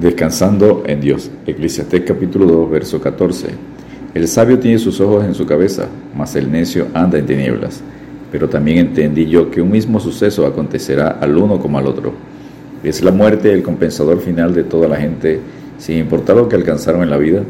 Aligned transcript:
Descansando 0.00 0.82
en 0.86 0.98
Dios. 0.98 1.30
Eclesiastés 1.46 2.00
capítulo 2.06 2.46
2, 2.46 2.70
verso 2.70 3.02
14. 3.02 3.48
El 4.14 4.28
sabio 4.28 4.58
tiene 4.58 4.78
sus 4.78 4.98
ojos 4.98 5.26
en 5.26 5.34
su 5.34 5.44
cabeza, 5.44 5.88
mas 6.16 6.34
el 6.36 6.50
necio 6.50 6.86
anda 6.94 7.18
en 7.18 7.26
tinieblas. 7.26 7.82
Pero 8.32 8.48
también 8.48 8.78
entendí 8.78 9.26
yo 9.26 9.50
que 9.50 9.60
un 9.60 9.70
mismo 9.70 10.00
suceso 10.00 10.46
acontecerá 10.46 11.18
al 11.20 11.36
uno 11.36 11.60
como 11.60 11.78
al 11.78 11.86
otro. 11.86 12.14
Es 12.82 13.02
la 13.02 13.10
muerte 13.10 13.52
el 13.52 13.62
compensador 13.62 14.20
final 14.20 14.54
de 14.54 14.64
toda 14.64 14.88
la 14.88 14.96
gente, 14.96 15.38
sin 15.76 15.98
importar 15.98 16.36
lo 16.36 16.48
que 16.48 16.56
alcanzaron 16.56 17.02
en 17.02 17.10
la 17.10 17.18
vida. 17.18 17.42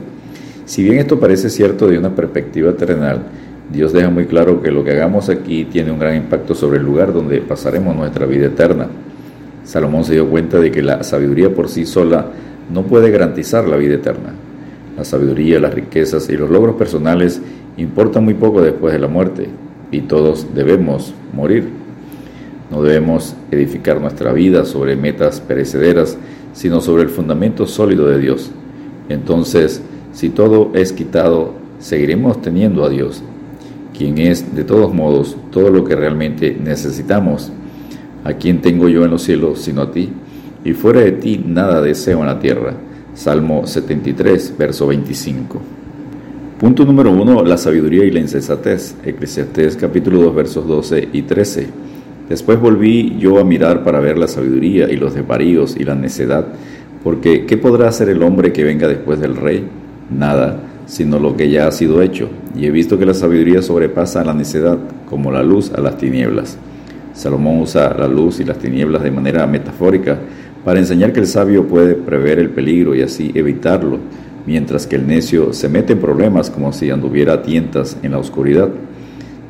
Si 0.64 0.82
bien 0.82 0.98
esto 0.98 1.20
parece 1.20 1.50
cierto 1.50 1.86
de 1.86 1.98
una 1.98 2.16
perspectiva 2.16 2.72
terrenal, 2.72 3.26
Dios 3.72 3.92
deja 3.92 4.10
muy 4.10 4.26
claro 4.26 4.60
que 4.60 4.72
lo 4.72 4.82
que 4.82 4.90
hagamos 4.90 5.28
aquí 5.28 5.66
tiene 5.66 5.92
un 5.92 6.00
gran 6.00 6.16
impacto 6.16 6.56
sobre 6.56 6.80
el 6.80 6.84
lugar 6.84 7.12
donde 7.12 7.42
pasaremos 7.42 7.94
nuestra 7.94 8.26
vida 8.26 8.46
eterna. 8.46 8.88
Salomón 9.70 10.02
se 10.02 10.14
dio 10.14 10.28
cuenta 10.28 10.58
de 10.58 10.72
que 10.72 10.82
la 10.82 11.04
sabiduría 11.04 11.54
por 11.54 11.68
sí 11.68 11.86
sola 11.86 12.26
no 12.74 12.82
puede 12.82 13.12
garantizar 13.12 13.68
la 13.68 13.76
vida 13.76 13.94
eterna. 13.94 14.32
La 14.96 15.04
sabiduría, 15.04 15.60
las 15.60 15.72
riquezas 15.72 16.28
y 16.28 16.36
los 16.36 16.50
logros 16.50 16.74
personales 16.74 17.40
importan 17.76 18.24
muy 18.24 18.34
poco 18.34 18.62
después 18.62 18.92
de 18.92 18.98
la 18.98 19.06
muerte 19.06 19.46
y 19.92 20.00
todos 20.00 20.48
debemos 20.56 21.14
morir. 21.32 21.68
No 22.68 22.82
debemos 22.82 23.36
edificar 23.52 24.00
nuestra 24.00 24.32
vida 24.32 24.64
sobre 24.64 24.96
metas 24.96 25.40
perecederas, 25.40 26.18
sino 26.52 26.80
sobre 26.80 27.04
el 27.04 27.08
fundamento 27.08 27.64
sólido 27.68 28.08
de 28.08 28.18
Dios. 28.18 28.50
Entonces, 29.08 29.82
si 30.12 30.30
todo 30.30 30.72
es 30.74 30.92
quitado, 30.92 31.54
seguiremos 31.78 32.42
teniendo 32.42 32.84
a 32.84 32.88
Dios, 32.88 33.22
quien 33.96 34.18
es 34.18 34.52
de 34.52 34.64
todos 34.64 34.92
modos 34.92 35.36
todo 35.52 35.70
lo 35.70 35.84
que 35.84 35.94
realmente 35.94 36.58
necesitamos 36.60 37.52
¿A 38.24 38.34
quién 38.34 38.60
tengo 38.60 38.88
yo 38.88 39.04
en 39.04 39.10
los 39.10 39.22
cielos 39.22 39.60
sino 39.60 39.82
a 39.82 39.90
ti? 39.90 40.10
Y 40.64 40.72
fuera 40.72 41.00
de 41.00 41.12
ti 41.12 41.42
nada 41.44 41.80
deseo 41.80 42.20
en 42.20 42.26
la 42.26 42.38
tierra. 42.38 42.74
Salmo 43.14 43.66
73, 43.66 44.54
verso 44.58 44.86
25. 44.86 45.60
Punto 46.58 46.84
número 46.84 47.10
1. 47.10 47.44
La 47.44 47.56
sabiduría 47.56 48.04
y 48.04 48.10
la 48.10 48.20
insensatez. 48.20 48.94
Eclesiastés 49.04 49.76
capítulo 49.76 50.20
2, 50.22 50.34
versos 50.34 50.66
12 50.66 51.08
y 51.12 51.22
13. 51.22 51.68
Después 52.30 52.60
volví 52.60 53.16
yo 53.18 53.40
a 53.40 53.44
mirar 53.44 53.82
para 53.82 53.98
ver 53.98 54.16
la 54.16 54.28
sabiduría 54.28 54.88
y 54.88 54.96
los 54.96 55.14
desvaríos 55.14 55.76
y 55.76 55.82
la 55.82 55.96
necedad, 55.96 56.46
porque 57.02 57.44
¿qué 57.44 57.56
podrá 57.56 57.88
hacer 57.88 58.08
el 58.08 58.22
hombre 58.22 58.52
que 58.52 58.62
venga 58.62 58.86
después 58.86 59.18
del 59.18 59.34
rey? 59.34 59.66
Nada, 60.16 60.60
sino 60.86 61.18
lo 61.18 61.36
que 61.36 61.50
ya 61.50 61.66
ha 61.66 61.72
sido 61.72 62.00
hecho. 62.00 62.28
Y 62.56 62.66
he 62.66 62.70
visto 62.70 62.98
que 63.00 63.04
la 63.04 63.14
sabiduría 63.14 63.62
sobrepasa 63.62 64.20
a 64.20 64.24
la 64.24 64.32
necedad, 64.32 64.78
como 65.08 65.32
la 65.32 65.42
luz 65.42 65.72
a 65.72 65.80
las 65.80 65.98
tinieblas. 65.98 66.56
Salomón 67.20 67.60
usa 67.60 67.94
la 67.98 68.08
luz 68.08 68.40
y 68.40 68.44
las 68.44 68.56
tinieblas 68.56 69.02
de 69.02 69.10
manera 69.10 69.46
metafórica 69.46 70.18
para 70.64 70.78
enseñar 70.78 71.12
que 71.12 71.20
el 71.20 71.26
sabio 71.26 71.66
puede 71.66 71.94
prever 71.94 72.38
el 72.38 72.48
peligro 72.48 72.94
y 72.94 73.02
así 73.02 73.30
evitarlo, 73.34 73.98
mientras 74.46 74.86
que 74.86 74.96
el 74.96 75.06
necio 75.06 75.52
se 75.52 75.68
mete 75.68 75.92
en 75.92 75.98
problemas 75.98 76.48
como 76.48 76.72
si 76.72 76.88
anduviera 76.88 77.34
a 77.34 77.42
tientas 77.42 77.98
en 78.02 78.12
la 78.12 78.18
oscuridad. 78.18 78.70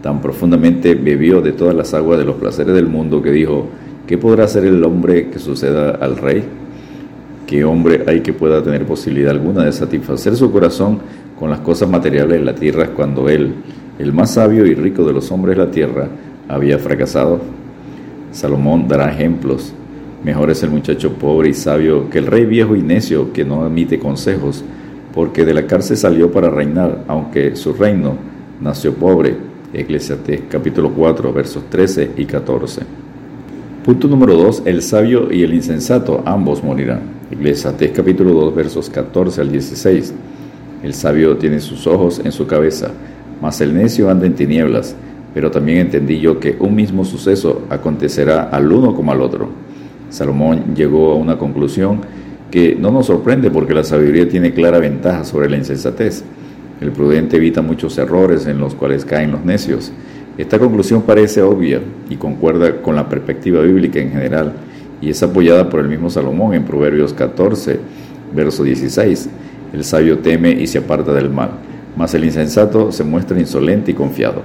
Tan 0.02 0.20
profundamente 0.20 0.96
bebió 0.96 1.42
de 1.42 1.52
todas 1.52 1.72
las 1.72 1.94
aguas 1.94 2.18
de 2.18 2.24
los 2.24 2.34
placeres 2.34 2.74
del 2.74 2.88
mundo 2.88 3.22
que 3.22 3.30
dijo, 3.30 3.68
¿qué 4.04 4.18
podrá 4.18 4.46
hacer 4.46 4.64
el 4.64 4.82
hombre 4.82 5.30
que 5.30 5.38
suceda 5.38 5.90
al 5.90 6.16
rey? 6.16 6.42
¿Qué 7.46 7.64
hombre 7.64 8.02
hay 8.08 8.18
que 8.22 8.32
pueda 8.32 8.64
tener 8.64 8.84
posibilidad 8.84 9.30
alguna 9.30 9.62
de 9.62 9.70
satisfacer 9.70 10.34
su 10.34 10.50
corazón 10.50 10.98
con 11.38 11.50
las 11.50 11.60
cosas 11.60 11.88
materiales 11.88 12.40
de 12.40 12.44
la 12.44 12.54
tierra 12.56 12.88
cuando 12.88 13.28
él, 13.28 13.54
el 14.00 14.12
más 14.12 14.32
sabio 14.32 14.66
y 14.66 14.74
rico 14.74 15.04
de 15.04 15.12
los 15.12 15.30
hombres 15.30 15.56
de 15.56 15.64
la 15.64 15.70
tierra, 15.70 16.08
había 16.48 16.76
fracasado? 16.76 17.59
Salomón 18.32 18.86
dará 18.86 19.12
ejemplos. 19.12 19.72
Mejor 20.24 20.50
es 20.50 20.62
el 20.62 20.70
muchacho 20.70 21.14
pobre 21.14 21.50
y 21.50 21.54
sabio 21.54 22.10
que 22.10 22.18
el 22.18 22.26
rey 22.26 22.44
viejo 22.44 22.76
y 22.76 22.82
necio 22.82 23.32
que 23.32 23.44
no 23.44 23.62
admite 23.64 23.98
consejos, 23.98 24.62
porque 25.14 25.44
de 25.44 25.54
la 25.54 25.66
cárcel 25.66 25.96
salió 25.96 26.30
para 26.30 26.50
reinar, 26.50 27.04
aunque 27.08 27.56
su 27.56 27.72
reino 27.72 28.14
nació 28.60 28.94
pobre. 28.94 29.36
Eclesiastés 29.72 30.42
capítulo 30.48 30.90
4 30.90 31.32
versos 31.32 31.64
13 31.70 32.12
y 32.16 32.24
14. 32.24 32.82
Punto 33.84 34.08
número 34.08 34.36
2. 34.36 34.62
El 34.66 34.82
sabio 34.82 35.32
y 35.32 35.42
el 35.42 35.54
insensato 35.54 36.22
ambos 36.26 36.62
morirán. 36.62 37.00
Eclesiastés 37.30 37.92
capítulo 37.92 38.32
2 38.32 38.54
versos 38.54 38.90
14 38.90 39.40
al 39.40 39.50
16. 39.50 40.14
El 40.82 40.94
sabio 40.94 41.36
tiene 41.36 41.60
sus 41.60 41.86
ojos 41.86 42.20
en 42.24 42.32
su 42.32 42.46
cabeza, 42.46 42.90
mas 43.40 43.60
el 43.60 43.74
necio 43.74 44.10
anda 44.10 44.26
en 44.26 44.34
tinieblas 44.34 44.96
pero 45.34 45.50
también 45.50 45.78
entendí 45.78 46.18
yo 46.18 46.40
que 46.40 46.56
un 46.58 46.74
mismo 46.74 47.04
suceso 47.04 47.62
acontecerá 47.70 48.44
al 48.44 48.72
uno 48.72 48.94
como 48.94 49.12
al 49.12 49.20
otro. 49.20 49.48
Salomón 50.08 50.74
llegó 50.74 51.12
a 51.12 51.16
una 51.16 51.38
conclusión 51.38 52.00
que 52.50 52.74
no 52.74 52.90
nos 52.90 53.06
sorprende 53.06 53.50
porque 53.50 53.74
la 53.74 53.84
sabiduría 53.84 54.28
tiene 54.28 54.52
clara 54.52 54.78
ventaja 54.78 55.24
sobre 55.24 55.48
la 55.48 55.56
insensatez. 55.56 56.24
El 56.80 56.90
prudente 56.90 57.36
evita 57.36 57.62
muchos 57.62 57.96
errores 57.98 58.46
en 58.46 58.58
los 58.58 58.74
cuales 58.74 59.04
caen 59.04 59.30
los 59.30 59.44
necios. 59.44 59.92
Esta 60.36 60.58
conclusión 60.58 61.02
parece 61.02 61.42
obvia 61.42 61.80
y 62.08 62.16
concuerda 62.16 62.80
con 62.82 62.96
la 62.96 63.08
perspectiva 63.08 63.62
bíblica 63.62 64.00
en 64.00 64.10
general 64.10 64.52
y 65.00 65.10
es 65.10 65.22
apoyada 65.22 65.68
por 65.68 65.80
el 65.80 65.88
mismo 65.88 66.10
Salomón 66.10 66.54
en 66.54 66.64
Proverbios 66.64 67.12
14, 67.12 67.78
verso 68.34 68.64
16. 68.64 69.28
El 69.72 69.84
sabio 69.84 70.18
teme 70.18 70.50
y 70.50 70.66
se 70.66 70.78
aparta 70.78 71.12
del 71.12 71.30
mal, 71.30 71.50
mas 71.96 72.14
el 72.14 72.24
insensato 72.24 72.90
se 72.90 73.04
muestra 73.04 73.38
insolente 73.38 73.92
y 73.92 73.94
confiado. 73.94 74.42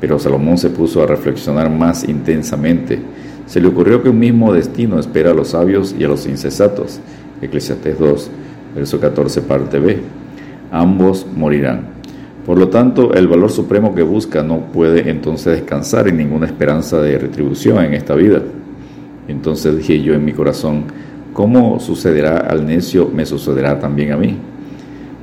Pero 0.00 0.18
Salomón 0.18 0.58
se 0.58 0.70
puso 0.70 1.02
a 1.02 1.06
reflexionar 1.06 1.70
más 1.70 2.08
intensamente. 2.08 2.98
Se 3.46 3.60
le 3.60 3.68
ocurrió 3.68 4.02
que 4.02 4.10
un 4.10 4.18
mismo 4.18 4.52
destino 4.52 4.98
espera 4.98 5.30
a 5.30 5.34
los 5.34 5.48
sabios 5.48 5.94
y 5.98 6.04
a 6.04 6.08
los 6.08 6.26
insensatos. 6.26 7.00
Eclesiastés 7.40 7.98
2, 7.98 8.30
verso 8.74 9.00
14, 9.00 9.42
parte 9.42 9.78
B. 9.78 9.98
Ambos 10.70 11.26
morirán. 11.34 11.96
Por 12.44 12.58
lo 12.58 12.68
tanto, 12.68 13.12
el 13.14 13.26
valor 13.26 13.50
supremo 13.50 13.94
que 13.94 14.02
busca 14.02 14.42
no 14.42 14.60
puede 14.72 15.10
entonces 15.10 15.60
descansar 15.60 16.06
en 16.06 16.16
ninguna 16.16 16.46
esperanza 16.46 17.00
de 17.00 17.18
retribución 17.18 17.84
en 17.84 17.94
esta 17.94 18.14
vida. 18.14 18.40
Entonces 19.26 19.76
dije 19.76 20.00
yo 20.00 20.14
en 20.14 20.24
mi 20.24 20.32
corazón, 20.32 20.84
¿cómo 21.32 21.80
sucederá 21.80 22.38
al 22.38 22.64
necio, 22.64 23.10
me 23.12 23.26
sucederá 23.26 23.80
también 23.80 24.12
a 24.12 24.16
mí? 24.16 24.36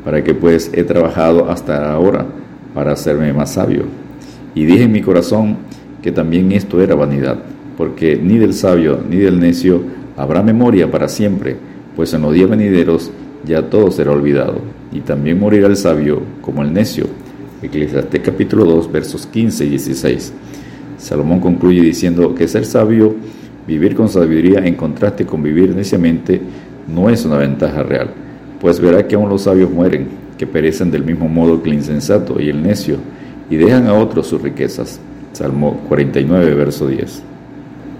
¿Para 0.03 0.22
qué 0.22 0.33
pues 0.33 0.69
he 0.73 0.83
trabajado 0.83 1.50
hasta 1.50 1.94
ahora? 1.94 2.25
Para 2.73 2.91
hacerme 2.91 3.31
más 3.31 3.53
sabio. 3.53 4.02
Y 4.55 4.65
dije 4.65 4.83
en 4.83 4.91
mi 4.91 5.01
corazón 5.01 5.57
que 6.01 6.11
también 6.11 6.51
esto 6.51 6.81
era 6.81 6.95
vanidad, 6.95 7.39
porque 7.77 8.19
ni 8.21 8.37
del 8.37 8.53
sabio 8.53 8.99
ni 9.09 9.17
del 9.17 9.39
necio 9.39 9.83
habrá 10.15 10.43
memoria 10.43 10.91
para 10.91 11.07
siempre, 11.07 11.55
pues 11.95 12.13
en 12.13 12.21
los 12.21 12.33
días 12.33 12.49
venideros 12.49 13.11
ya 13.45 13.69
todo 13.69 13.89
será 13.91 14.11
olvidado, 14.11 14.61
y 14.91 14.99
también 15.01 15.39
morirá 15.39 15.67
el 15.67 15.75
sabio 15.75 16.21
como 16.41 16.61
el 16.61 16.71
necio. 16.71 17.05
Eclesiastés 17.61 18.21
capítulo 18.21 18.65
2 18.65 18.91
versos 18.91 19.25
15 19.25 19.65
y 19.65 19.69
16. 19.69 20.33
Salomón 20.97 21.39
concluye 21.39 21.81
diciendo 21.81 22.35
que 22.35 22.47
ser 22.47 22.65
sabio, 22.65 23.15
vivir 23.67 23.95
con 23.95 24.09
sabiduría 24.09 24.59
en 24.65 24.75
contraste 24.75 25.25
con 25.25 25.41
vivir 25.41 25.75
neciamente, 25.75 26.41
no 26.93 27.09
es 27.09 27.25
una 27.25 27.37
ventaja 27.37 27.81
real, 27.83 28.09
pues 28.59 28.79
verá 28.79 29.07
que 29.07 29.15
aún 29.15 29.29
los 29.29 29.43
sabios 29.43 29.71
mueren, 29.71 30.07
que 30.37 30.45
perecen 30.45 30.91
del 30.91 31.03
mismo 31.03 31.27
modo 31.27 31.63
que 31.63 31.69
el 31.69 31.75
insensato 31.75 32.39
y 32.39 32.49
el 32.49 32.61
necio, 32.61 32.97
y 33.49 33.55
dejan 33.57 33.87
a 33.87 33.93
otros 33.93 34.27
sus 34.27 34.41
riquezas. 34.41 34.99
Salmo 35.33 35.81
49, 35.89 36.53
verso 36.53 36.87
10. 36.87 37.23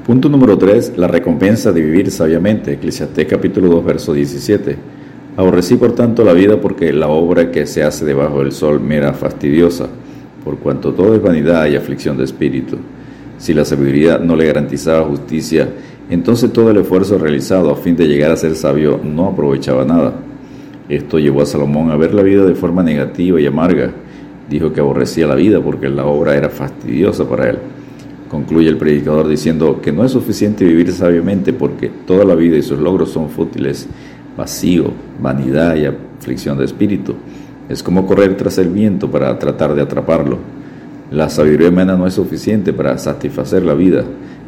Punto 0.05 0.29
número 0.29 0.57
3. 0.57 0.97
La 0.97 1.07
recompensa 1.07 1.71
de 1.71 1.81
vivir 1.81 2.11
sabiamente. 2.11 2.73
Eclesiastés 2.73 3.27
capítulo 3.27 3.69
2, 3.69 3.85
verso 3.85 4.13
17. 4.13 4.77
Aborrecí 5.35 5.77
por 5.77 5.93
tanto 5.93 6.23
la 6.23 6.33
vida 6.33 6.61
porque 6.61 6.93
la 6.93 7.07
obra 7.07 7.49
que 7.49 7.65
se 7.65 7.83
hace 7.83 8.05
debajo 8.05 8.39
del 8.39 8.51
sol 8.51 8.79
me 8.79 8.97
era 8.97 9.13
fastidiosa, 9.13 9.87
por 10.43 10.59
cuanto 10.59 10.93
todo 10.93 11.15
es 11.15 11.23
vanidad 11.23 11.65
y 11.67 11.75
aflicción 11.75 12.17
de 12.17 12.25
espíritu. 12.25 12.77
Si 13.39 13.53
la 13.53 13.65
sabiduría 13.65 14.19
no 14.19 14.35
le 14.35 14.45
garantizaba 14.45 15.07
justicia, 15.07 15.69
entonces 16.09 16.53
todo 16.53 16.69
el 16.69 16.77
esfuerzo 16.77 17.17
realizado 17.17 17.71
a 17.71 17.75
fin 17.75 17.95
de 17.95 18.07
llegar 18.07 18.29
a 18.29 18.37
ser 18.37 18.55
sabio 18.55 18.99
no 19.03 19.25
aprovechaba 19.25 19.83
nada. 19.85 20.13
Esto 20.88 21.18
llevó 21.18 21.41
a 21.41 21.47
Salomón 21.47 21.89
a 21.89 21.95
ver 21.95 22.13
la 22.13 22.21
vida 22.21 22.45
de 22.45 22.53
forma 22.53 22.83
negativa 22.83 23.41
y 23.41 23.47
amarga, 23.47 23.91
dijo 24.50 24.74
que 24.74 24.81
aborrecía 24.81 25.28
la 25.28 25.36
vida 25.36 25.62
porque 25.62 25.90
la 25.90 26.06
obra 26.06 26.36
era 26.36 26.50
fastidiosa 26.50 27.28
para 27.28 27.50
él. 27.50 27.60
Concluye 28.30 28.68
el 28.68 28.78
predicador 28.78 29.28
diciendo 29.28 29.80
que 29.81 29.92
no 29.92 30.04
es 30.04 30.12
suficiente 30.12 30.66
vivir 30.66 30.92
sabiamente 30.92 31.54
porque 31.54 31.90
toda 31.90 32.25
la 32.25 32.36
vida 32.36 32.57
y 32.57 32.63
sus 32.63 32.80
logros 32.80 33.12
son 33.12 33.30
fútiles, 33.30 33.88
vacío, 34.36 34.86
vanidad 35.22 35.75
y 35.75 35.86
aflicción 35.86 36.57
de 36.57 36.66
espíritu. 36.66 37.16
Es 37.69 37.84
como 37.84 38.06
correr 38.06 38.36
tras 38.36 38.57
el 38.57 38.69
viento 38.69 39.10
para 39.10 39.38
tratar 39.38 39.75
de 39.75 39.81
atraparlo. 39.81 40.40
La 41.12 41.30
sabiduría 41.30 41.69
humana 41.69 41.95
no 41.95 42.07
es 42.07 42.16
suficiente 42.16 42.74
para 42.74 42.98
satisfacer 42.98 43.63
la 43.63 43.75
vida. 43.75 44.04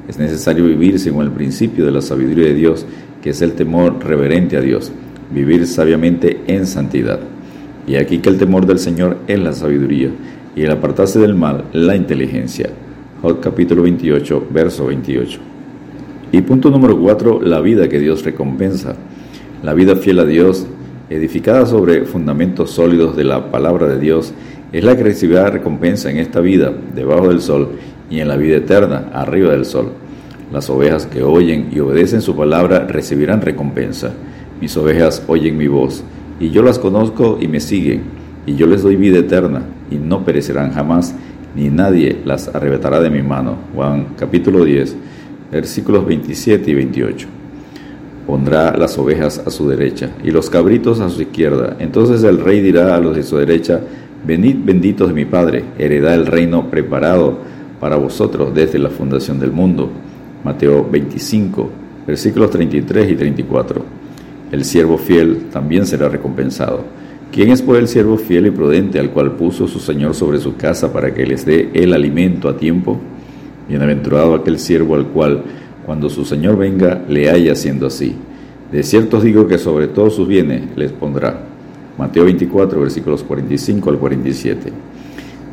Es 0.07 0.17
necesario 0.17 0.65
vivir 0.65 0.99
según 0.99 1.25
el 1.25 1.31
principio 1.31 1.85
de 1.85 1.91
la 1.91 2.01
sabiduría 2.01 2.47
de 2.47 2.55
Dios, 2.55 2.85
que 3.21 3.29
es 3.29 3.41
el 3.41 3.53
temor 3.53 4.03
reverente 4.03 4.57
a 4.57 4.61
Dios, 4.61 4.91
vivir 5.31 5.67
sabiamente 5.67 6.41
en 6.47 6.65
santidad. 6.65 7.19
Y 7.87 7.95
aquí 7.97 8.17
que 8.17 8.29
el 8.29 8.37
temor 8.37 8.65
del 8.65 8.79
Señor 8.79 9.17
es 9.27 9.39
la 9.39 9.53
sabiduría, 9.53 10.09
y 10.55 10.63
el 10.63 10.71
apartarse 10.71 11.19
del 11.19 11.35
mal, 11.35 11.65
la 11.71 11.95
inteligencia. 11.95 12.69
Capítulo 13.41 13.83
28, 13.83 14.47
verso 14.51 14.87
28. 14.87 15.39
Y 16.31 16.41
punto 16.41 16.69
número 16.69 16.99
4, 16.99 17.41
la 17.41 17.61
vida 17.61 17.87
que 17.87 17.99
Dios 17.99 18.23
recompensa. 18.23 18.95
La 19.63 19.73
vida 19.73 19.95
fiel 19.95 20.19
a 20.19 20.25
Dios, 20.25 20.65
edificada 21.09 21.65
sobre 21.65 22.05
fundamentos 22.05 22.71
sólidos 22.71 23.15
de 23.15 23.23
la 23.23 23.51
palabra 23.51 23.87
de 23.87 23.99
Dios, 23.99 24.33
es 24.71 24.83
la 24.83 24.97
que 24.97 25.03
recibirá 25.03 25.49
recompensa 25.49 26.09
en 26.09 26.17
esta 26.17 26.41
vida, 26.41 26.73
debajo 26.95 27.29
del 27.29 27.41
sol, 27.41 27.69
y 28.09 28.19
en 28.19 28.27
la 28.27 28.35
vida 28.35 28.57
eterna, 28.57 29.09
arriba 29.13 29.51
del 29.51 29.65
sol. 29.65 29.91
Las 30.51 30.69
ovejas 30.69 31.05
que 31.05 31.23
oyen 31.23 31.69
y 31.71 31.79
obedecen 31.79 32.21
su 32.21 32.35
palabra 32.35 32.85
recibirán 32.87 33.41
recompensa. 33.41 34.11
Mis 34.61 34.75
ovejas 34.77 35.23
oyen 35.27 35.57
mi 35.57 35.67
voz, 35.67 36.03
y 36.39 36.49
yo 36.49 36.63
las 36.63 36.79
conozco 36.79 37.37
y 37.39 37.47
me 37.47 37.59
siguen, 37.59 38.03
y 38.45 38.55
yo 38.55 38.67
les 38.67 38.83
doy 38.83 38.95
vida 38.95 39.19
eterna, 39.19 39.63
y 39.89 39.95
no 39.95 40.25
perecerán 40.25 40.71
jamás, 40.71 41.15
ni 41.55 41.69
nadie 41.69 42.21
las 42.25 42.53
arrebatará 42.53 42.99
de 42.99 43.09
mi 43.09 43.21
mano. 43.21 43.57
Juan 43.73 44.07
capítulo 44.17 44.65
10, 44.65 44.95
versículos 45.51 46.05
27 46.05 46.69
y 46.69 46.73
28. 46.73 47.27
Pondrá 48.27 48.75
las 48.75 48.97
ovejas 48.97 49.41
a 49.45 49.49
su 49.51 49.69
derecha 49.69 50.09
y 50.23 50.31
los 50.31 50.49
cabritos 50.49 50.99
a 50.99 51.09
su 51.09 51.21
izquierda. 51.21 51.77
Entonces 51.79 52.23
el 52.23 52.39
rey 52.39 52.59
dirá 52.59 52.95
a 52.95 52.99
los 52.99 53.15
de 53.15 53.23
su 53.23 53.37
derecha, 53.37 53.79
Venid 54.25 54.57
benditos 54.65 55.09
de 55.09 55.13
mi 55.13 55.25
Padre, 55.25 55.63
heredad 55.77 56.15
el 56.15 56.25
reino 56.25 56.71
preparado 56.71 57.37
para 57.79 57.95
vosotros 57.95 58.55
desde 58.55 58.79
la 58.79 58.89
fundación 58.89 59.39
del 59.39 59.51
mundo. 59.51 59.91
Mateo 60.43 60.87
25, 60.89 61.69
versículos 62.07 62.49
33 62.49 63.11
y 63.11 63.15
34. 63.15 63.94
El 64.51 64.63
siervo 64.63 64.97
fiel 64.97 65.47
también 65.51 65.85
será 65.85 66.09
recompensado. 66.09 66.85
¿Quién 67.31 67.49
es 67.49 67.61
por 67.61 67.77
el 67.77 67.87
siervo 67.87 68.17
fiel 68.17 68.47
y 68.47 68.51
prudente 68.51 68.99
al 68.99 69.09
cual 69.09 69.33
puso 69.33 69.67
su 69.67 69.79
Señor 69.79 70.15
sobre 70.15 70.39
su 70.39 70.55
casa 70.55 70.93
para 70.93 71.13
que 71.13 71.25
les 71.25 71.45
dé 71.45 71.69
el 71.73 71.93
alimento 71.93 72.47
a 72.47 72.55
tiempo? 72.55 72.99
Bienaventurado 73.67 74.35
aquel 74.35 74.59
siervo 74.59 74.95
al 74.95 75.07
cual, 75.07 75.43
cuando 75.85 76.09
su 76.09 76.23
Señor 76.23 76.57
venga, 76.57 77.03
le 77.09 77.29
haya 77.29 77.55
siendo 77.55 77.87
así. 77.87 78.15
De 78.71 78.83
cierto 78.83 79.17
os 79.17 79.23
digo 79.23 79.47
que 79.47 79.57
sobre 79.57 79.87
todos 79.87 80.15
sus 80.15 80.27
bienes 80.27 80.63
les 80.75 80.91
pondrá. 80.91 81.41
Mateo 81.97 82.25
24, 82.25 82.79
versículos 82.79 83.23
45 83.23 83.89
al 83.89 83.97
47. 83.97 84.71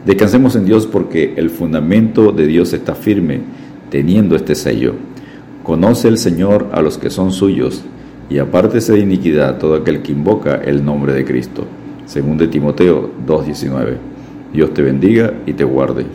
Descansemos 0.04 0.56
en 0.56 0.64
Dios 0.64 0.86
porque 0.86 1.34
el 1.36 1.50
fundamento 1.50 2.32
de 2.32 2.46
Dios 2.46 2.72
está 2.72 2.94
firme, 2.94 3.40
teniendo 3.90 4.34
este 4.34 4.54
sello. 4.54 4.94
Conoce 5.62 6.08
el 6.08 6.18
Señor 6.18 6.68
a 6.72 6.82
los 6.82 6.98
que 6.98 7.10
son 7.10 7.30
suyos, 7.32 7.84
y 8.32 8.38
apártese 8.38 8.94
de 8.94 9.00
iniquidad 9.00 9.58
todo 9.58 9.74
aquel 9.74 10.00
que 10.00 10.12
invoca 10.12 10.54
el 10.56 10.82
nombre 10.82 11.12
de 11.12 11.22
Cristo. 11.22 11.66
Según 12.06 12.38
de 12.38 12.48
Timoteo 12.48 13.10
2.19. 13.26 13.96
Dios 14.54 14.72
te 14.72 14.80
bendiga 14.80 15.34
y 15.44 15.52
te 15.52 15.64
guarde. 15.64 16.06